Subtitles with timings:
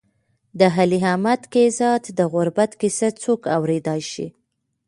[0.59, 4.27] د علي احمد کهزاد د غربت کیسه څوک اورېدای شي.